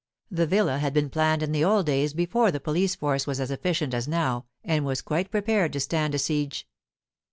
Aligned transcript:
The 0.31 0.47
villa 0.47 0.79
had 0.79 0.95
been 0.95 1.11
planned 1.11 1.43
in 1.43 1.51
the 1.51 1.63
old 1.63 1.85
days 1.85 2.13
before 2.15 2.49
the 2.51 2.59
police 2.59 2.95
force 2.95 3.27
was 3.27 3.39
as 3.39 3.51
efficient 3.51 3.93
as 3.93 4.07
now, 4.07 4.45
and 4.63 4.83
it 4.83 4.87
was 4.87 4.99
quite 4.99 5.29
prepared 5.29 5.73
to 5.73 5.79
stand 5.79 6.15
a 6.15 6.17
siege. 6.17 6.67